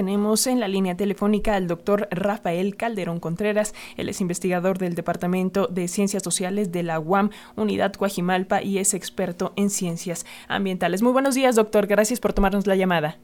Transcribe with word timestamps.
tenemos 0.00 0.46
en 0.46 0.60
la 0.60 0.66
línea 0.66 0.96
telefónica 0.96 1.56
al 1.56 1.66
doctor 1.66 2.08
Rafael 2.10 2.74
Calderón 2.74 3.20
Contreras. 3.20 3.74
Él 3.98 4.08
es 4.08 4.22
investigador 4.22 4.78
del 4.78 4.94
Departamento 4.94 5.66
de 5.66 5.88
Ciencias 5.88 6.22
Sociales 6.22 6.72
de 6.72 6.82
la 6.82 6.98
UAM, 6.98 7.28
Unidad 7.54 7.92
Coajimalpa, 7.92 8.62
y 8.62 8.78
es 8.78 8.94
experto 8.94 9.52
en 9.56 9.68
ciencias 9.68 10.24
ambientales. 10.48 11.02
Muy 11.02 11.12
buenos 11.12 11.34
días, 11.34 11.54
doctor. 11.54 11.86
Gracias 11.86 12.18
por 12.18 12.32
tomarnos 12.32 12.66
la 12.66 12.76
llamada. 12.76 13.18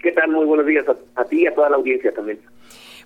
¿Qué 0.00 0.12
tal? 0.12 0.30
Muy 0.30 0.46
buenos 0.46 0.64
días 0.64 0.84
a, 0.88 1.20
a 1.20 1.24
ti 1.24 1.40
y 1.40 1.46
a 1.48 1.54
toda 1.56 1.70
la 1.70 1.74
audiencia 1.74 2.14
también. 2.14 2.38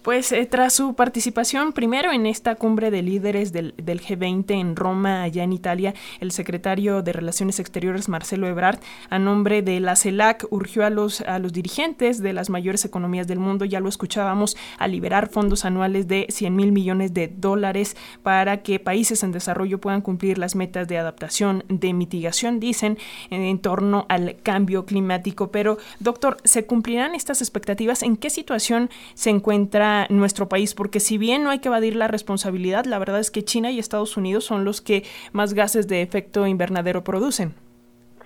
Pues 0.07 0.31
eh, 0.31 0.47
tras 0.47 0.73
su 0.73 0.95
participación 0.95 1.73
primero 1.73 2.13
en 2.13 2.27
esta 2.27 2.55
cumbre 2.55 2.93
de 2.93 3.03
líderes 3.03 3.51
del, 3.51 3.75
G20 3.77 4.53
en 4.53 4.77
Roma, 4.77 5.25
allá 5.25 5.43
en 5.43 5.53
Italia, 5.53 5.95
el 6.21 6.31
secretario 6.31 7.03
de 7.03 7.13
Relaciones 7.13 7.59
Exteriores, 7.59 8.09
Marcelo 8.09 8.47
Ebrard, 8.47 8.79
a 9.11 9.19
nombre 9.19 9.63
de 9.63 9.81
la 9.81 9.97
CELAC, 9.97 10.47
urgió 10.51 10.87
a 10.87 10.91
los, 10.91 11.23
a 11.23 11.41
los 11.41 11.53
dirigentes 11.53 12.23
de 12.23 12.33
las 12.33 12.51
mayores 12.51 12.85
economías 12.85 13.27
del 13.27 13.41
mundo, 13.41 13.65
ya 13.65 13.81
lo 13.81 13.89
escuchábamos, 13.89 14.57
a 14.79 14.87
liberar 14.87 15.29
fondos 15.29 15.65
anuales 15.65 16.07
de 16.07 16.27
100 16.29 16.55
mil 16.55 16.71
millones 16.71 17.13
de 17.13 17.27
dólares 17.27 17.97
para 18.23 18.59
que 18.63 18.79
países 18.79 19.25
en 19.25 19.33
desarrollo 19.33 19.81
puedan 19.81 20.03
cumplir 20.03 20.39
las 20.39 20.55
metas 20.55 20.87
de 20.87 20.99
adaptación, 20.99 21.65
de 21.69 21.93
mitigación, 21.93 22.61
dicen, 22.61 22.97
en 23.31 23.59
torno 23.59 24.07
al 24.09 24.37
cambio 24.45 24.87
climático. 24.87 25.51
Pero, 25.51 25.79
doctor, 25.99 26.37
¿se 26.45 26.65
cumplirán 26.65 27.17
estas 27.17 27.41
expectativas? 27.43 28.05
¿En 28.05 28.17
qué 28.17 28.31
situación 28.31 28.89
se 29.15 29.31
encuentra 29.31 29.96
nuestro 30.11 30.49
país, 30.49 30.75
porque 30.75 31.01
si 31.01 31.19
bien 31.19 31.43
no 31.43 31.51
hay 31.51 31.61
que 31.61 31.69
evadir 31.69 31.97
la 31.97 32.09
responsabilidad, 32.09 32.85
la 32.85 32.99
verdad 32.99 33.21
es 33.21 33.31
que 33.31 33.43
China 33.43 33.71
y 33.71 33.79
Estados 33.79 34.17
Unidos 34.17 34.45
son 34.45 34.65
los 34.65 34.81
que 34.81 35.05
más 35.33 35.55
gases 35.55 35.89
de 35.89 36.03
efecto 36.03 36.47
invernadero 36.47 37.03
producen. 37.03 37.55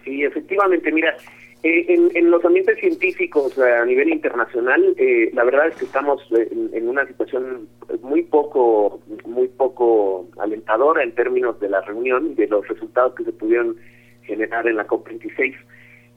Sí, 0.04 0.24
efectivamente, 0.24 0.90
mira, 0.90 1.16
eh, 1.62 1.84
en, 2.14 2.30
los 2.30 2.42
ambientes 2.42 2.78
científicos 2.78 3.58
a 3.58 3.84
nivel 3.84 4.08
internacional, 4.08 4.94
eh, 4.96 5.30
la 5.34 5.44
verdad 5.44 5.68
es 5.68 5.76
que 5.76 5.84
estamos 5.84 6.22
en, 6.32 6.88
una 6.88 7.06
situación 7.06 7.68
muy 8.00 8.22
poco, 8.22 9.00
muy 9.26 9.48
poco 9.48 10.26
alentadora 10.38 11.02
en 11.02 11.14
términos 11.14 11.60
de 11.60 11.68
la 11.68 11.82
reunión 11.82 12.32
y 12.32 12.34
de 12.34 12.46
los 12.46 12.66
resultados 12.66 13.14
que 13.14 13.24
se 13.24 13.32
pudieron 13.32 13.76
generar 14.22 14.66
en 14.68 14.76
la 14.76 14.86
COP26. 14.86 15.54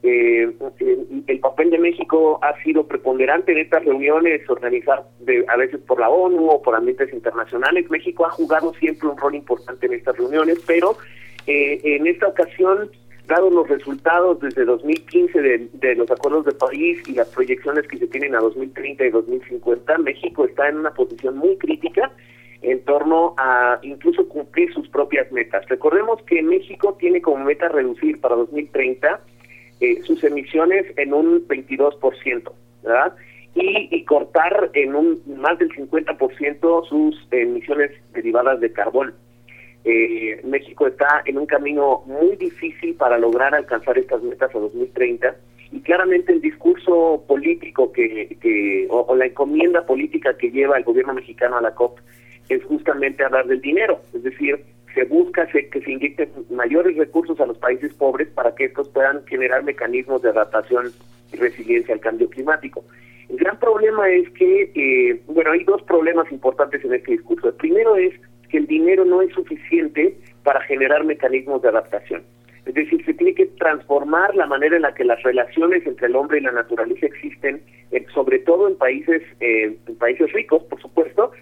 Eh, 0.06 0.52
el 1.28 1.40
papel 1.40 1.70
de 1.70 1.78
México 1.78 2.38
ha 2.42 2.62
sido 2.62 2.86
preponderante 2.86 3.52
en 3.52 3.58
estas 3.58 3.86
reuniones 3.86 4.42
organizadas 4.50 5.06
a 5.48 5.56
veces 5.56 5.80
por 5.80 5.98
la 5.98 6.10
ONU 6.10 6.46
o 6.46 6.60
por 6.60 6.74
ambientes 6.74 7.10
internacionales. 7.10 7.88
México 7.88 8.26
ha 8.26 8.30
jugado 8.30 8.74
siempre 8.74 9.08
un 9.08 9.16
rol 9.16 9.34
importante 9.34 9.86
en 9.86 9.94
estas 9.94 10.18
reuniones, 10.18 10.58
pero 10.66 10.98
eh, 11.46 11.80
en 11.82 12.06
esta 12.06 12.28
ocasión, 12.28 12.90
dado 13.26 13.48
los 13.48 13.66
resultados 13.66 14.40
desde 14.40 14.66
2015 14.66 15.40
de, 15.40 15.68
de, 15.72 15.94
los 15.94 16.10
acuerdos 16.10 16.44
de 16.44 16.52
París 16.52 16.98
y 17.06 17.14
las 17.14 17.28
proyecciones 17.28 17.88
que 17.88 17.96
se 17.96 18.06
tienen 18.06 18.34
a 18.34 18.40
2030 18.40 19.06
y 19.06 19.10
2050, 19.10 19.96
México 19.98 20.44
está 20.44 20.68
en 20.68 20.80
una 20.80 20.92
posición 20.92 21.38
muy 21.38 21.56
crítica 21.56 22.12
en 22.60 22.84
torno 22.84 23.34
a 23.38 23.78
incluso 23.82 24.28
cumplir 24.28 24.70
sus 24.74 24.86
propias 24.90 25.32
metas. 25.32 25.66
Recordemos 25.70 26.22
que 26.24 26.42
México 26.42 26.94
tiene 27.00 27.22
como 27.22 27.42
meta 27.42 27.70
reducir 27.70 28.20
para 28.20 28.36
2030 28.36 29.18
eh, 29.84 30.02
sus 30.04 30.24
emisiones 30.24 30.86
en 30.96 31.12
un 31.12 31.46
22%, 31.46 32.52
¿verdad? 32.82 33.14
Y, 33.54 34.02
cortar 34.04 34.70
en 34.72 34.94
un 34.94 35.22
más 35.38 35.58
del 35.58 35.68
50% 35.70 36.88
sus 36.88 37.28
emisiones 37.30 37.90
derivadas 38.12 38.60
de 38.60 38.72
carbón. 38.72 39.14
Eh, 39.84 40.40
México 40.44 40.86
está 40.86 41.22
en 41.26 41.36
un 41.36 41.46
camino 41.46 42.02
muy 42.06 42.36
difícil 42.36 42.94
para 42.94 43.18
lograr 43.18 43.54
alcanzar 43.54 43.98
estas 43.98 44.22
metas 44.22 44.54
a 44.54 44.58
2030 44.58 45.36
y 45.70 45.80
claramente 45.80 46.32
el 46.32 46.40
discurso 46.40 47.22
político 47.28 47.92
que, 47.92 48.38
que 48.40 48.86
o, 48.88 49.14
la 49.14 49.26
encomienda 49.26 49.84
política 49.84 50.36
que 50.38 50.50
lleva 50.50 50.78
el 50.78 50.84
gobierno 50.84 51.12
mexicano 51.12 51.58
a 51.58 51.60
la 51.60 51.74
COP 51.74 51.98
es 52.48 52.64
justamente 52.64 53.24
hablar 53.24 53.46
del 53.46 53.60
dinero, 53.60 54.00
es 54.14 54.22
decir, 54.22 54.64
se 54.94 55.04
busca 55.04 55.46
que 55.46 55.80
se 55.80 55.90
inyecten 55.90 56.30
mayores 56.50 56.96
recursos 56.96 57.38
a 57.40 57.46
los 57.46 57.58
países 57.58 57.92
pobres 57.94 58.28
para 58.28 58.54
que 58.54 58.66
estos 58.66 58.88
puedan 58.90 59.24
generar 59.26 59.64
mecanismos 59.64 60.22
de 60.22 60.30
adaptación 60.30 60.92
y 61.32 61.36
resiliencia 61.36 61.94
al 61.94 62.00
cambio 62.00 62.30
climático. 62.30 62.84
El 63.28 63.36
gran 63.36 63.58
problema 63.58 64.08
es 64.08 64.28
que, 64.30 64.70
eh, 64.74 65.22
bueno, 65.26 65.52
hay 65.52 65.64
dos 65.64 65.82
problemas 65.82 66.30
importantes 66.30 66.84
en 66.84 66.94
este 66.94 67.12
discurso. 67.12 67.48
El 67.48 67.54
primero 67.54 67.96
es 67.96 68.14
que 68.48 68.58
el 68.58 68.66
dinero 68.66 69.04
no 69.04 69.22
es 69.22 69.32
suficiente 69.32 70.16
para 70.42 70.60
generar 70.62 71.04
mecanismos 71.04 71.62
de 71.62 71.68
adaptación. 71.68 72.22
Es 72.66 72.74
decir, 72.74 73.04
se 73.04 73.12
tiene 73.14 73.34
que 73.34 73.46
transformar 73.46 74.34
la 74.34 74.46
manera 74.46 74.76
en 74.76 74.82
la 74.82 74.94
que 74.94 75.04
las 75.04 75.22
relaciones 75.22 75.86
entre 75.86 76.06
el 76.06 76.16
hombre 76.16 76.38
y 76.38 76.42
la 76.42 76.52
naturaleza 76.52 77.06
existen, 77.06 77.62
eh, 77.90 78.06
sobre 78.14 78.38
todo 78.38 78.68
en 78.68 78.76
países, 78.76 79.22
eh, 79.40 79.76
en 79.86 79.96
países 79.96 80.32
ricos, 80.32 80.62
por 80.64 80.80
supuesto, 80.80 81.32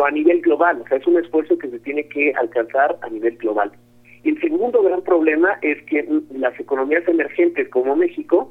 pero 0.00 0.06
a 0.06 0.10
nivel 0.12 0.40
global, 0.40 0.80
o 0.80 0.88
sea, 0.88 0.96
es 0.96 1.06
un 1.06 1.18
esfuerzo 1.18 1.58
que 1.58 1.68
se 1.68 1.78
tiene 1.80 2.08
que 2.08 2.32
alcanzar 2.40 2.96
a 3.02 3.10
nivel 3.10 3.36
global. 3.36 3.70
Y 4.22 4.30
el 4.30 4.40
segundo 4.40 4.82
gran 4.82 5.02
problema 5.02 5.58
es 5.60 5.82
que 5.82 6.06
las 6.32 6.58
economías 6.58 7.06
emergentes 7.06 7.68
como 7.68 7.96
México, 7.96 8.50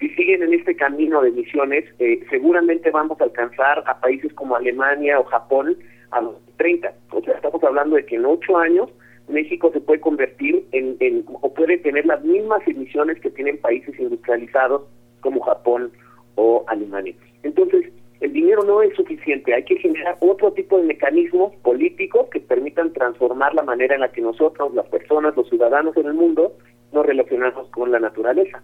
si 0.00 0.08
siguen 0.10 0.42
en 0.42 0.54
este 0.54 0.74
camino 0.76 1.20
de 1.20 1.28
emisiones, 1.28 1.84
eh, 1.98 2.24
seguramente 2.30 2.90
vamos 2.90 3.20
a 3.20 3.24
alcanzar 3.24 3.84
a 3.86 4.00
países 4.00 4.32
como 4.32 4.56
Alemania 4.56 5.20
o 5.20 5.24
Japón 5.24 5.76
a 6.10 6.22
los 6.22 6.36
30. 6.56 6.90
O 7.10 7.20
sea, 7.20 7.34
estamos 7.34 7.62
hablando 7.62 7.96
de 7.96 8.06
que 8.06 8.16
en 8.16 8.24
ocho 8.24 8.56
años 8.56 8.88
México 9.28 9.70
se 9.72 9.80
puede 9.80 10.00
convertir 10.00 10.64
en, 10.72 10.96
en 11.00 11.22
o 11.26 11.52
puede 11.52 11.76
tener 11.78 12.06
las 12.06 12.24
mismas 12.24 12.66
emisiones 12.66 13.20
que 13.20 13.28
tienen 13.28 13.58
países 13.58 13.98
industrializados 14.00 14.84
como 15.20 15.40
Japón 15.40 15.92
o 16.36 16.64
Alemania. 16.66 17.14
Entonces, 17.42 17.92
el 18.20 18.32
dinero 18.32 18.64
no 18.64 18.82
es 18.82 18.94
suficiente, 18.94 19.54
hay 19.54 19.64
que 19.64 19.76
generar 19.76 20.16
otro 20.20 20.52
tipo 20.52 20.76
de 20.78 20.84
mecanismos 20.84 21.54
políticos 21.62 22.26
que 22.32 22.40
permitan 22.40 22.92
transformar 22.92 23.54
la 23.54 23.62
manera 23.62 23.94
en 23.94 24.00
la 24.00 24.10
que 24.10 24.20
nosotros, 24.20 24.74
las 24.74 24.86
personas, 24.88 25.36
los 25.36 25.48
ciudadanos 25.48 25.96
en 25.96 26.06
el 26.06 26.14
mundo, 26.14 26.52
nos 26.92 27.06
relacionamos 27.06 27.68
con 27.70 27.92
la 27.92 28.00
naturaleza. 28.00 28.62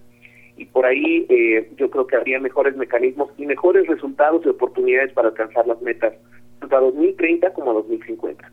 Y 0.57 0.65
por 0.67 0.87
ahí 0.87 1.27
eh, 1.29 1.71
yo 1.77 1.91
creo 1.91 2.07
que 2.07 2.17
habría 2.17 2.41
mejores 2.41 2.77
mecanismos 2.77 3.31
y 3.37 3.47
mejores 3.47 3.87
resultados 3.87 4.45
y 4.45 4.49
oportunidades 4.49 5.13
para 5.13 5.29
alcanzar 5.29 5.67
las 5.67 5.81
metas, 5.83 6.15
tanto 6.61 6.77
a 6.77 6.81
2030 6.81 7.53
como 7.53 7.71
a 7.71 7.75
2050. 7.75 8.51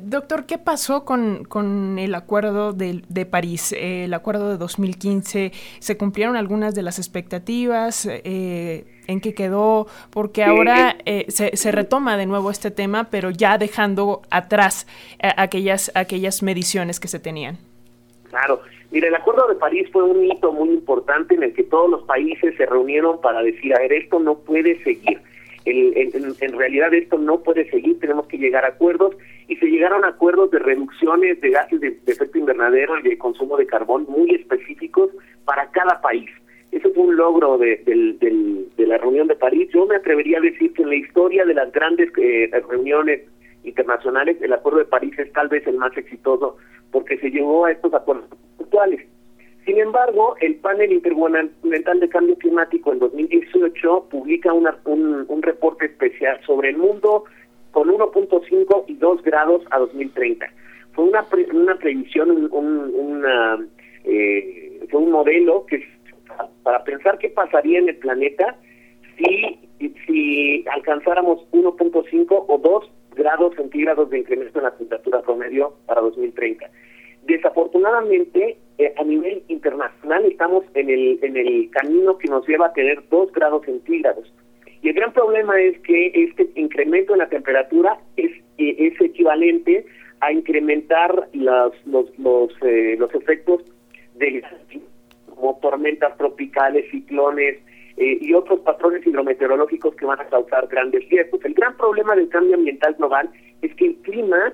Doctor, 0.00 0.44
¿qué 0.44 0.58
pasó 0.58 1.06
con, 1.06 1.98
el 1.98 2.14
acuerdo 2.14 2.74
de, 2.74 3.02
de 3.08 3.24
París, 3.24 3.74
el 3.78 4.12
acuerdo 4.12 4.50
de 4.50 4.58
2015? 4.58 5.52
¿Se 5.78 5.96
cumplieron 5.96 6.36
algunas 6.36 6.74
de 6.74 6.82
las 6.82 6.98
expectativas? 6.98 8.06
Eh, 8.06 8.84
¿En 9.06 9.20
qué 9.20 9.34
quedó? 9.34 9.86
Porque 10.10 10.44
ahora 10.44 10.96
eh, 11.04 11.26
se, 11.28 11.56
se, 11.56 11.72
retoma 11.72 12.16
de 12.16 12.26
nuevo 12.26 12.50
este 12.50 12.70
tema, 12.70 13.08
pero 13.10 13.30
ya 13.30 13.58
dejando 13.58 14.22
atrás 14.30 14.86
eh, 15.18 15.30
aquellas, 15.36 15.92
aquellas 15.94 16.42
mediciones 16.42 17.00
que 17.00 17.08
se 17.08 17.18
tenían. 17.18 17.58
Claro. 18.28 18.62
Mira, 18.90 19.08
el 19.08 19.14
Acuerdo 19.14 19.48
de 19.48 19.56
París 19.56 19.88
fue 19.92 20.04
un 20.04 20.24
hito 20.24 20.52
muy 20.52 20.70
importante 20.70 21.34
en 21.34 21.42
el 21.42 21.52
que 21.52 21.64
todos 21.64 21.90
los 21.90 22.02
países 22.04 22.54
se 22.56 22.66
reunieron 22.66 23.20
para 23.20 23.42
decir, 23.42 23.74
a 23.74 23.78
ver, 23.78 23.92
esto 23.92 24.20
no 24.20 24.36
puede 24.36 24.82
seguir 24.84 25.20
en, 25.66 26.52
realidad 26.58 26.94
esto 26.94 27.18
no 27.18 27.40
puede 27.40 27.68
seguir, 27.70 27.98
tenemos 27.98 28.26
que 28.26 28.38
llegar 28.38 28.64
a 28.64 28.68
acuerdos 28.68 29.16
y 29.48 29.56
se 29.56 29.66
llegaron 29.66 30.04
a 30.04 30.08
acuerdos 30.08 30.50
de 30.52 30.60
reducciones 30.60 31.40
de 31.40 31.50
gases 31.50 31.80
de, 31.80 31.98
efecto 32.06 32.38
invernadero 32.38 32.98
y 32.98 33.02
de 33.02 33.18
consumo 33.18 33.56
de 33.56 33.66
carbón 33.66 34.06
muy 34.08 34.32
específicos 34.34 35.10
para 35.44 35.70
cada 35.70 36.00
país. 36.00 36.30
Eso 36.70 36.90
fue 36.94 37.04
un 37.04 37.16
logro 37.16 37.58
de, 37.58 37.82
la 38.86 38.98
reunión 38.98 39.26
de 39.26 39.36
París. 39.36 39.68
Yo 39.72 39.86
me 39.86 39.96
atrevería 39.96 40.38
a 40.38 40.42
decir 40.42 40.72
que 40.72 40.82
en 40.82 40.90
la 40.90 40.96
historia 40.96 41.44
de 41.44 41.54
las 41.54 41.70
grandes 41.72 42.10
eh, 42.18 42.50
reuniones 42.68 43.22
internacionales, 43.64 44.36
el 44.40 44.52
Acuerdo 44.52 44.78
de 44.78 44.84
París 44.86 45.18
es 45.18 45.32
tal 45.32 45.48
vez 45.48 45.66
el 45.66 45.76
más 45.76 45.96
exitoso 45.96 46.56
porque 46.92 47.18
se 47.18 47.30
llegó 47.30 47.66
a 47.66 47.72
estos 47.72 47.92
acuerdos 47.92 48.30
actuales. 48.60 49.00
Sin 49.64 49.78
embargo, 49.78 50.36
el 50.40 50.54
panel 50.56 50.92
intergubernamental 50.92 51.98
de 51.98 52.08
cambio 52.08 52.36
climático 52.36 52.92
en 52.92 53.00
2018 53.00 54.06
publica 54.08 54.52
un, 54.52 54.68
un, 54.84 55.42
reporte 55.42 55.86
especial 55.86 56.40
sobre 56.46 56.70
el 56.70 56.76
mundo 56.76 57.24
con 57.72 57.88
1.5 57.88 58.84
y 58.86 58.94
2 58.94 59.22
grados 59.22 59.62
a 59.72 59.80
2030. 59.80 60.46
Fue 60.92 61.04
una, 61.04 61.26
una 61.52 61.74
previsión, 61.74 62.48
un, 62.52 63.24
eh, 64.04 64.86
fue 64.88 65.00
un 65.00 65.10
modelo 65.10 65.66
que 65.66 65.84
para 66.62 66.84
pensar 66.84 67.18
qué 67.18 67.28
pasaría 67.28 67.80
en 67.80 67.88
el 67.88 67.96
planeta 67.96 68.56
si, 69.16 69.94
si 70.06 70.64
alcanzáramos 70.72 71.40
1.5 71.52 72.44
o 72.48 72.58
2 72.58 72.90
grados 73.16 73.54
centígrados 73.56 74.10
de 74.10 74.18
incremento 74.18 74.58
en 74.58 74.64
la 74.64 74.76
temperatura 74.76 75.22
promedio 75.22 75.74
para 75.86 76.02
2030. 76.02 76.70
Desafortunadamente, 77.26 78.56
eh, 78.78 78.94
a 78.96 79.02
nivel 79.02 79.42
internacional 79.48 80.24
estamos 80.26 80.64
en 80.74 80.90
el, 80.90 81.18
en 81.22 81.36
el 81.36 81.70
camino 81.70 82.18
que 82.18 82.28
nos 82.28 82.46
lleva 82.46 82.66
a 82.66 82.72
tener 82.72 83.02
dos 83.08 83.32
grados 83.32 83.64
centígrados. 83.64 84.32
Y 84.82 84.90
el 84.90 84.94
gran 84.94 85.12
problema 85.12 85.60
es 85.60 85.78
que 85.80 86.12
este 86.14 86.48
incremento 86.54 87.14
en 87.14 87.20
la 87.20 87.28
temperatura 87.28 87.98
es, 88.16 88.30
eh, 88.58 88.76
es 88.78 89.00
equivalente 89.00 89.86
a 90.20 90.30
incrementar 90.32 91.28
los, 91.32 91.72
los, 91.86 92.16
los, 92.18 92.52
eh, 92.62 92.96
los 92.98 93.12
efectos 93.14 93.62
de 94.14 94.42
como 95.34 95.58
tormentas 95.60 96.16
tropicales, 96.16 96.90
ciclones, 96.90 97.58
eh, 97.96 98.18
y 98.20 98.34
otros 98.34 98.60
patrones 98.60 99.06
hidrometeorológicos 99.06 99.94
que 99.96 100.06
van 100.06 100.20
a 100.20 100.26
causar 100.26 100.66
grandes 100.68 101.08
riesgos. 101.08 101.44
El 101.44 101.54
gran 101.54 101.76
problema 101.76 102.14
del 102.14 102.28
cambio 102.28 102.56
ambiental 102.56 102.94
global 102.94 103.30
es 103.62 103.74
que 103.74 103.86
el 103.86 103.96
clima 103.96 104.52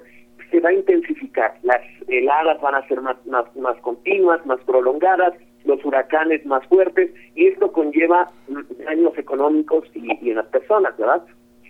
se 0.51 0.61
va 0.61 0.69
a 0.69 0.75
intensificar, 0.75 1.55
las 1.63 1.81
heladas 2.09 2.61
van 2.61 2.75
a 2.75 2.87
ser 2.87 3.01
más, 3.01 3.17
más, 3.27 3.45
más 3.57 3.77
continuas, 3.81 4.45
más 4.47 4.61
prolongadas, 4.65 5.33
los 5.65 5.83
huracanes 5.85 6.45
más 6.45 6.67
fuertes, 6.67 7.11
y 7.35 7.47
esto 7.47 7.73
conlleva 7.73 8.31
daños 8.85 9.17
económicos 9.17 9.85
y, 9.95 10.09
y 10.21 10.31
en 10.31 10.37
las 10.37 10.47
personas, 10.47 10.97
¿verdad? 10.99 11.25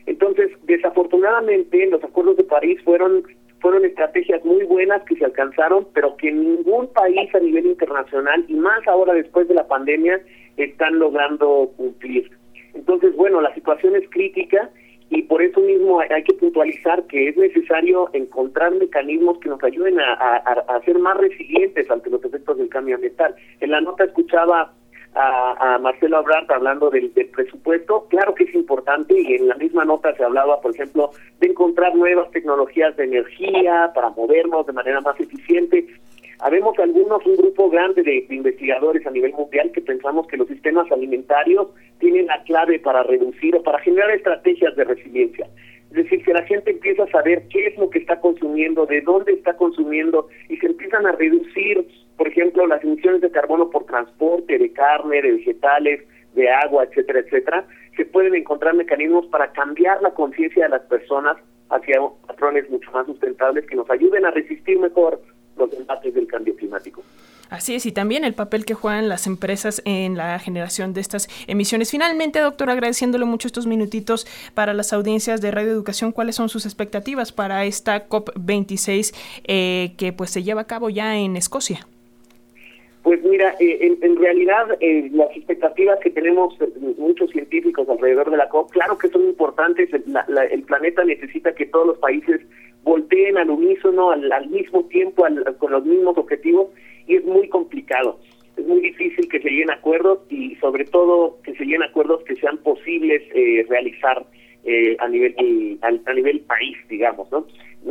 Entonces, 0.07 0.51
desafortunadamente, 0.65 1.87
los 1.87 2.03
acuerdos 2.03 2.37
de 2.39 2.45
París 2.45 2.81
fueron 2.85 3.23
fueron 3.63 3.85
estrategias 3.85 4.45
muy 4.45 4.65
buenas 4.65 5.05
que 5.05 5.15
se 5.15 5.25
alcanzaron, 5.25 5.87
pero 5.95 6.17
que 6.17 6.33
ningún 6.33 6.89
país 6.89 7.33
a 7.33 7.39
nivel 7.39 7.67
internacional, 7.67 8.45
y 8.49 8.55
más 8.55 8.87
ahora 8.89 9.15
después 9.15 9.47
de 9.47 9.55
la 9.55 9.69
pandemia, 9.69 10.21
están 10.57 10.99
logrando 10.99 11.71
cumplir. 11.77 12.31
Entonces, 12.75 13.15
bueno, 13.17 13.41
la 13.41 13.55
situación 13.55 13.97
es 13.97 14.09
crítica 14.11 14.71
y 15.11 15.23
por 15.23 15.43
eso 15.43 15.61
mismo 15.61 16.01
hay 16.01 16.23
que 16.23 16.33
puntualizar 16.35 17.07
que 17.07 17.29
es 17.29 17.37
necesario 17.37 18.09
encontrar 18.15 18.75
mecanismos 18.75 19.39
que 19.41 19.51
nos 19.51 19.63
ayuden 19.63 20.01
a, 20.01 20.13
a, 20.15 20.81
ser 20.85 20.99
más 20.99 21.19
resilientes 21.19 21.91
ante 21.91 22.09
los 22.09 22.25
efectos 22.25 22.57
del 22.57 22.71
cambio 22.71 22.95
ambiental. 22.95 23.35
En 23.61 23.73
la 23.73 23.83
nota 23.83 24.05
escuchaba 24.05 24.73
a, 25.15 25.79
Marcelo 25.81 26.19
Abrart 26.19 26.51
hablando 26.51 26.91
del, 26.91 27.11
presupuesto, 27.11 28.07
claro 28.09 28.35
que 28.35 28.45
es 28.45 28.55
importante 28.55 29.21
y 29.21 29.35
en 29.35 29.49
la 29.49 29.57
misma 29.57 29.85
nota 29.85 30.15
se 30.15 30.25
hablaba, 30.25 30.61
por 30.61 30.75
ejemplo, 30.75 31.11
de 31.41 31.49
encontrar 31.49 31.95
nuevas 31.95 32.31
tecnologías 32.31 32.97
de 32.97 33.05
energía 33.05 33.91
para 33.95 34.11
movernos 34.11 34.67
de 34.67 34.73
manera 34.73 35.01
más 35.01 35.19
eficiente. 35.21 35.87
Habemos 36.43 36.79
algunos, 36.79 37.25
un 37.25 37.37
grupo 37.37 37.71
grande 37.71 38.03
de, 38.03 38.27
investigadores 38.29 39.06
a 39.06 39.11
nivel 39.11 39.33
mundial 39.33 39.71
que 39.73 39.81
pensamos 39.81 40.27
que 40.27 40.37
los 40.37 40.49
sistemas 40.49 40.91
alimentarios 40.91 41.69
tienen 41.99 42.27
la 42.27 42.43
clave 42.44 42.79
para 42.79 43.03
reducir 43.05 43.55
o 43.56 43.62
para 43.62 43.79
generar 43.79 44.11
estrategias 44.11 44.75
de 44.77 44.85
resiliencia. 44.85 45.47
Es 45.91 45.97
decir, 45.97 46.25
que 46.25 46.33
la 46.33 46.43
gente 46.44 46.71
empieza 46.71 47.05
a 47.05 47.11
saber 47.11 47.47
qué 47.49 47.67
es 47.67 47.79
lo 47.79 47.91
que 47.91 47.99
está 47.99 48.19
consumiendo, 48.21 48.87
de 48.87 49.03
dónde 49.03 49.33
está 49.33 49.56
consumiendo 49.56 50.29
y 50.49 50.56
se 50.56 50.67
empiezan 50.67 51.06
a 51.06 51.12
reducir 51.12 51.87
por 52.17 52.29
ejemplo, 52.29 52.67
las 52.69 52.85
emisiones 52.85 53.21
de 53.21 53.33
carbono 53.33 53.69
por 53.71 53.85
transporte 53.87 54.56
de 54.56 54.73
carne, 54.73 55.23
de 55.23 55.33
vegetales, 55.33 56.03
de 56.35 56.49
agua, 56.49 56.85
etcétera, 56.85 57.19
etcétera, 57.19 57.67
se 57.97 58.05
pueden 58.05 58.37
encontrar 58.37 58.75
mecanismos 58.75 59.27
para 59.27 59.50
cambiar 59.53 60.00
la 60.03 60.12
conciencia 60.12 60.65
de 60.65 60.71
las 60.71 60.83
personas 60.83 61.37
hacia 61.71 62.00
patrones 62.29 62.71
mucho 62.71 62.91
más 62.93 63.06
sustentables 63.06 63.67
que 63.67 63.75
nos 63.75 63.91
ayuden 63.91 64.25
a 64.25 64.31
resistir 64.31 64.79
mejor 64.79 65.21
los 65.57 65.73
embates 65.73 66.15
del 66.15 66.27
cambio 66.27 66.55
climático. 66.57 67.03
Así 67.53 67.75
es, 67.75 67.85
y 67.85 67.93
también 67.93 68.25
el 68.25 68.33
papel 68.33 68.65
que 68.65 68.73
juegan 68.73 69.11
las 69.11 69.27
empresas 69.27 69.83
en 69.85 70.17
la 70.17 70.39
generación 70.39 70.95
de 70.95 71.03
estas 71.03 71.29
emisiones. 71.47 71.91
Finalmente, 71.91 72.41
doctor, 72.41 72.71
agradeciéndole 72.71 73.27
mucho 73.27 73.47
estos 73.47 73.67
minutitos 73.67 74.27
para 74.55 74.73
las 74.73 74.95
audiencias 74.95 75.43
de 75.43 75.51
Radio 75.51 75.71
Educación, 75.71 76.13
¿cuáles 76.13 76.35
son 76.35 76.49
sus 76.49 76.65
expectativas 76.65 77.31
para 77.31 77.67
esta 77.67 78.09
COP26 78.09 79.15
eh, 79.45 79.93
que 79.99 80.15
pues 80.15 80.31
se 80.31 80.43
lleva 80.43 80.63
a 80.63 80.67
cabo 80.67 80.89
ya 80.89 81.19
en 81.19 81.37
Escocia? 81.37 81.87
Pues 83.03 83.21
mira, 83.25 83.57
eh, 83.59 83.99
en, 84.01 84.17
realidad 84.17 84.79
eh, 84.79 85.11
las 85.13 85.37
expectativas 85.37 85.99
que 85.99 86.11
tenemos 86.11 86.55
eh, 86.61 86.69
muchos 86.99 87.31
científicos 87.31 87.89
alrededor 87.89 88.31
de 88.31 88.37
la 88.37 88.49
COP, 88.49 88.71
claro 88.71 88.97
que 88.97 89.09
son 89.09 89.25
importantes, 89.25 89.91
el, 89.93 90.63
planeta 90.63 91.05
necesita 91.05 91.53
que 91.53 91.67
todos 91.67 91.89
los 91.89 91.99
países 91.99 92.41
volteen 92.85 93.39
al 93.39 93.51
unísono, 93.51 94.13
al, 94.13 94.49
mismo 94.51 94.85
tiempo, 94.85 95.27
con 95.59 95.73
los 95.73 95.85
mismos 95.85 96.17
objetivos, 96.17 96.69
y 97.09 97.17
es 97.17 97.25
muy 97.25 97.49
complicado. 97.49 98.21
Es 98.57 98.67
muy 98.67 98.81
difícil 98.81 99.29
que 99.29 99.41
se 99.41 99.51
lleguen 99.51 99.71
acuerdos 99.71 100.21
y 100.31 100.55
sobre 100.57 100.85
todo 100.85 101.39
que 101.43 101.55
se 101.55 101.65
lleguen 101.65 101.83
acuerdos 101.83 102.23
que 102.23 102.37
sean 102.37 102.59
posibles 102.59 103.23
realizar 103.69 104.25
a 104.99 105.09
nivel 105.09 105.79
a 105.82 106.12
nivel 106.14 106.41
país, 106.41 106.76
digamos, 106.88 107.31
¿no? 107.32 107.47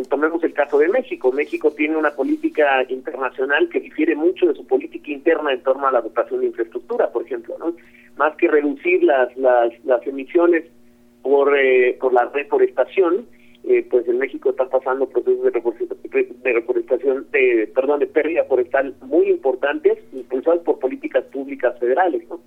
Tomemos 0.09 0.41
el 0.43 0.53
caso 0.53 0.77
de 0.79 0.87
México. 0.87 1.31
México 1.31 1.71
tiene 1.71 1.97
una 1.97 2.11
política 2.11 2.85
internacional 2.87 3.67
que 3.67 3.81
difiere 3.81 4.15
mucho 4.15 4.47
de 4.47 4.55
su 4.55 4.65
política 4.65 5.11
interna 5.11 5.51
en 5.51 5.61
torno 5.63 5.87
a 5.87 5.91
la 5.91 6.01
dotación 6.01 6.39
de 6.39 6.47
infraestructura, 6.47 7.11
por 7.11 7.25
ejemplo, 7.25 7.57
¿no? 7.59 7.75
Más 8.15 8.35
que 8.37 8.47
reducir 8.47 9.03
las 9.03 9.35
las, 9.35 9.73
las 9.83 10.05
emisiones 10.07 10.63
por 11.21 11.57
eh, 11.57 11.97
por 11.99 12.13
la 12.13 12.25
reforestación, 12.33 13.25
eh, 13.63 13.85
pues 13.89 14.07
en 14.07 14.17
México 14.17 14.51
están 14.51 14.69
pasando 14.69 15.07
procesos 15.09 15.43
de 15.43 15.49
reforestación, 15.51 16.11
de, 16.43 16.53
reforestación, 16.53 17.27
de 17.31 17.71
perdón, 17.75 17.99
de 17.99 18.07
pérdida 18.07 18.43
forestal 18.45 18.95
muy 19.01 19.29
importantes, 19.29 19.99
impulsados 20.13 20.63
por 20.63 20.79
políticas 20.79 21.25
públicas 21.25 21.77
federales, 21.79 22.27
¿no? 22.29 22.39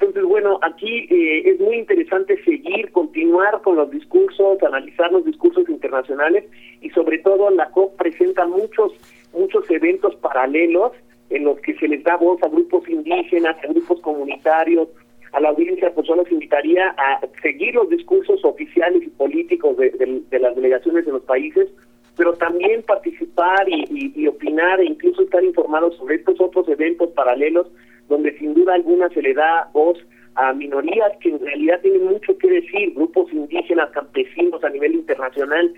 Entonces, 0.00 0.24
bueno, 0.24 0.58
aquí 0.62 1.06
eh, 1.10 1.42
es 1.44 1.60
muy 1.60 1.76
interesante 1.76 2.42
seguir, 2.42 2.90
continuar 2.90 3.60
con 3.60 3.76
los 3.76 3.90
discursos, 3.90 4.62
analizar 4.62 5.12
los 5.12 5.26
discursos 5.26 5.68
internacionales 5.68 6.46
y 6.80 6.88
sobre 6.90 7.18
todo 7.18 7.50
la 7.50 7.68
COP 7.68 7.98
presenta 7.98 8.46
muchos, 8.46 8.92
muchos 9.34 9.70
eventos 9.70 10.16
paralelos 10.16 10.92
en 11.28 11.44
los 11.44 11.60
que 11.60 11.74
se 11.74 11.86
les 11.86 12.02
da 12.02 12.16
voz 12.16 12.42
a 12.42 12.48
grupos 12.48 12.88
indígenas, 12.88 13.62
a 13.62 13.66
grupos 13.66 14.00
comunitarios, 14.00 14.88
a 15.32 15.40
la 15.40 15.50
audiencia, 15.50 15.92
pues 15.94 16.08
yo 16.08 16.16
los 16.16 16.32
invitaría 16.32 16.88
a 16.96 17.20
seguir 17.42 17.74
los 17.74 17.90
discursos 17.90 18.42
oficiales 18.42 19.02
y 19.02 19.10
políticos 19.10 19.76
de, 19.76 20.22
las 20.38 20.56
delegaciones 20.56 21.04
de 21.04 21.12
los 21.12 21.22
países, 21.24 21.68
pero 22.16 22.32
también 22.32 22.82
participar 22.84 23.68
y, 23.68 24.14
y 24.16 24.26
opinar 24.26 24.80
e 24.80 24.86
incluso 24.86 25.20
estar 25.20 25.44
informados 25.44 25.94
sobre 25.98 26.14
estos 26.16 26.40
otros 26.40 26.66
eventos 26.70 27.10
paralelos 27.10 27.66
donde 28.10 28.36
sin 28.38 28.52
duda 28.52 28.74
alguna 28.74 29.08
se 29.08 29.22
le 29.22 29.32
da 29.32 29.70
voz 29.72 29.96
a 30.34 30.52
minorías 30.52 31.12
que 31.20 31.30
en 31.30 31.40
realidad 31.40 31.80
tienen 31.80 32.04
mucho 32.04 32.36
que 32.36 32.48
decir, 32.48 32.92
grupos 32.94 33.32
indígenas, 33.32 33.90
campesinos 33.90 34.62
a 34.62 34.68
nivel 34.68 34.94
internacional, 34.94 35.72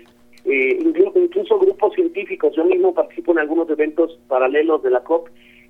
eh, 0.45 0.79
incluso, 0.81 1.59
grupos 1.59 1.93
científicos. 1.93 2.53
Yo 2.55 2.65
mismo 2.65 2.93
participo 2.93 3.31
en 3.31 3.39
algunos 3.39 3.69
eventos 3.69 4.19
paralelos 4.27 4.83
de 4.83 4.89
la 4.89 5.01
COP, 5.01 5.29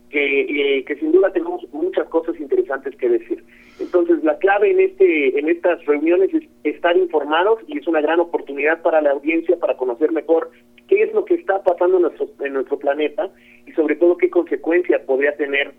que, 0.10 0.78
eh, 0.78 0.86
que 0.86 0.96
sin 0.96 1.12
duda 1.12 1.32
tenemos 1.32 1.62
muchas 1.74 2.08
cosas 2.08 2.40
interesantes 2.40 2.96
que 2.96 3.10
decir. 3.10 3.44
Entonces, 3.80 4.24
la 4.24 4.38
clave 4.38 4.72
en 4.72 4.80
este 4.80 5.40
en 5.40 5.50
estas 5.50 5.84
reuniones 5.86 6.34
es 6.34 6.44
estar 6.64 6.96
informados 6.96 7.60
y 7.68 7.80
es 7.80 7.88
una 7.88 8.02
gran 8.02 8.20
oportunidad 8.20 8.82
para 8.82 9.02
la 9.02 9.12
audiencia 9.12 9.58
para 9.58 9.76
conocer 9.76 10.12
mejor 10.12 10.52
qué 10.88 11.04
es 11.04 11.14
lo 11.14 11.26
que 11.26 11.34
está 11.34 11.64
pasando 11.64 11.98
en 11.98 12.04
nuestro, 12.04 12.28
en 12.42 12.54
nuestro 12.54 12.78
planeta 12.78 13.32
y 13.66 13.72
sobre 13.72 13.96
todo 13.96 14.18
qué 14.18 14.30
consecuencias 14.30 15.02
podría 15.02 15.36
tener 15.36 15.74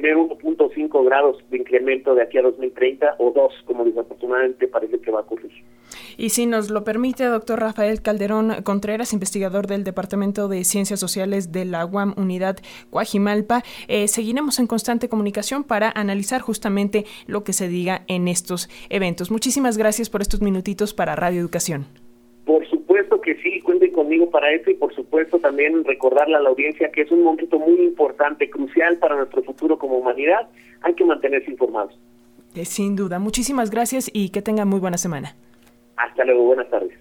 tener 0.00 0.16
1.5 0.16 1.04
grados 1.04 1.36
de 1.50 1.58
incremento 1.58 2.14
de 2.14 2.22
aquí 2.22 2.38
a 2.38 2.42
2030 2.42 3.16
o 3.18 3.32
2, 3.32 3.52
como 3.66 3.84
desafortunadamente 3.84 4.66
parece 4.66 4.98
que 4.98 5.10
va 5.10 5.20
a 5.20 5.22
ocurrir. 5.22 5.50
Y 6.16 6.30
si 6.30 6.46
nos 6.46 6.70
lo 6.70 6.84
permite, 6.84 7.24
doctor 7.24 7.60
Rafael 7.60 8.00
Calderón 8.02 8.62
Contreras, 8.62 9.12
investigador 9.12 9.66
del 9.66 9.84
Departamento 9.84 10.48
de 10.48 10.64
Ciencias 10.64 11.00
Sociales 11.00 11.52
de 11.52 11.64
la 11.64 11.84
UAM 11.84 12.14
Unidad 12.16 12.58
Coajimalpa, 12.90 13.62
eh, 13.88 14.08
seguiremos 14.08 14.58
en 14.58 14.66
constante 14.66 15.08
comunicación 15.08 15.64
para 15.64 15.92
analizar 15.94 16.40
justamente 16.40 17.04
lo 17.26 17.44
que 17.44 17.52
se 17.52 17.68
diga 17.68 18.02
en 18.06 18.28
estos 18.28 18.68
eventos. 18.88 19.30
Muchísimas 19.30 19.76
gracias 19.76 20.08
por 20.10 20.22
estos 20.22 20.40
minutitos 20.40 20.94
para 20.94 21.16
Radio 21.16 21.40
Educación. 21.40 21.86
Por 22.44 22.68
sí, 22.68 22.79
cuenten 23.90 23.92
conmigo 23.92 24.30
para 24.30 24.52
eso 24.52 24.70
y 24.70 24.74
por 24.74 24.94
supuesto 24.94 25.38
también 25.38 25.84
recordarle 25.84 26.36
a 26.36 26.40
la 26.40 26.48
audiencia 26.48 26.90
que 26.90 27.02
es 27.02 27.10
un 27.10 27.22
momento 27.22 27.58
muy 27.58 27.80
importante, 27.80 28.48
crucial 28.50 28.98
para 28.98 29.16
nuestro 29.16 29.42
futuro 29.42 29.78
como 29.78 29.96
humanidad. 29.96 30.48
Hay 30.82 30.94
que 30.94 31.04
mantenerse 31.04 31.50
informados. 31.50 31.98
Eh, 32.54 32.64
sin 32.64 32.96
duda. 32.96 33.18
Muchísimas 33.18 33.70
gracias 33.70 34.10
y 34.12 34.30
que 34.30 34.42
tengan 34.42 34.68
muy 34.68 34.80
buena 34.80 34.98
semana. 34.98 35.36
Hasta 35.96 36.24
luego, 36.24 36.44
buenas 36.44 36.68
tardes. 36.70 36.99